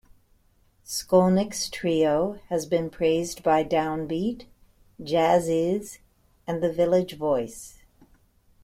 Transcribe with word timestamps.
Skolnick's 0.83 1.69
trio 1.69 2.39
has 2.49 2.65
been 2.65 2.89
praised 2.89 3.43
by 3.43 3.61
"Down 3.61 4.07
Beat", 4.07 4.47
"Jazziz", 4.99 5.99
and 6.47 6.63
"The 6.63 6.73
Village 6.73 7.17
Voice". 7.17 7.77